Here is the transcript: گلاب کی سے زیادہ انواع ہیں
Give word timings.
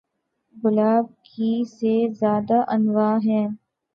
گلاب 0.55 1.05
کی 1.25 1.51
سے 1.69 1.93
زیادہ 2.19 2.59
انواع 2.67 3.15
ہیں 3.25 3.47